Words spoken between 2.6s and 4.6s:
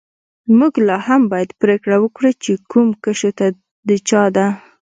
کوم کشو د چا ده